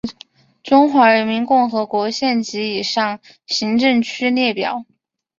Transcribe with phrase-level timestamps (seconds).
[0.63, 4.83] 中华人民共和国县级以上行政区列表